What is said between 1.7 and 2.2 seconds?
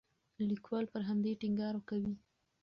کوي.